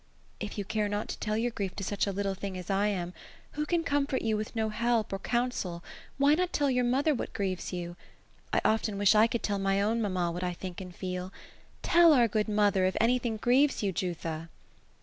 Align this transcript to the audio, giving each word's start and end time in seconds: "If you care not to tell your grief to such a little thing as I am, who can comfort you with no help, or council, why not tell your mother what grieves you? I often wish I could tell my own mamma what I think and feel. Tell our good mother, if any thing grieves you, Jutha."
"If 0.39 0.57
you 0.57 0.65
care 0.65 0.89
not 0.89 1.09
to 1.09 1.19
tell 1.19 1.37
your 1.37 1.51
grief 1.51 1.75
to 1.75 1.83
such 1.83 2.07
a 2.07 2.11
little 2.11 2.33
thing 2.33 2.57
as 2.57 2.71
I 2.71 2.87
am, 2.87 3.13
who 3.51 3.67
can 3.67 3.83
comfort 3.83 4.23
you 4.23 4.35
with 4.35 4.55
no 4.55 4.69
help, 4.69 5.13
or 5.13 5.19
council, 5.19 5.83
why 6.17 6.33
not 6.33 6.51
tell 6.51 6.71
your 6.71 6.83
mother 6.85 7.13
what 7.13 7.33
grieves 7.33 7.71
you? 7.71 7.95
I 8.51 8.61
often 8.65 8.97
wish 8.97 9.13
I 9.13 9.27
could 9.27 9.43
tell 9.43 9.59
my 9.59 9.79
own 9.79 10.01
mamma 10.01 10.31
what 10.31 10.41
I 10.43 10.53
think 10.53 10.81
and 10.81 10.95
feel. 10.95 11.31
Tell 11.83 12.13
our 12.13 12.27
good 12.27 12.47
mother, 12.49 12.85
if 12.85 12.97
any 12.99 13.19
thing 13.19 13.37
grieves 13.37 13.83
you, 13.83 13.93
Jutha." 13.93 14.49